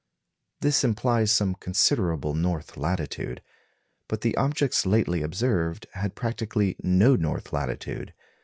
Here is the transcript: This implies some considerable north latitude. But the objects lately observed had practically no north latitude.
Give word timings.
This 0.61 0.83
implies 0.83 1.29
some 1.31 1.53
considerable 1.53 2.33
north 2.33 2.75
latitude. 2.75 3.39
But 4.07 4.21
the 4.21 4.35
objects 4.35 4.83
lately 4.87 5.21
observed 5.21 5.85
had 5.93 6.15
practically 6.15 6.75
no 6.81 7.15
north 7.15 7.53
latitude. 7.53 8.15